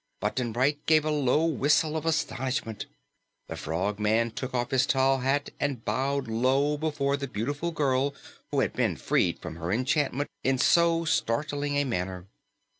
[0.19, 2.87] Button Bright gave a low whistle of astonishment.
[3.47, 8.15] The Frogman took off his tall hat and bowed low before the beautiful girl
[8.49, 12.25] who had been freed from her enchantment in so startling a manner.